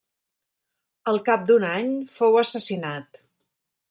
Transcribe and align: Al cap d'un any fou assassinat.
Al 1.11 1.19
cap 1.27 1.43
d'un 1.51 1.67
any 1.73 1.91
fou 2.21 2.39
assassinat. 2.43 3.21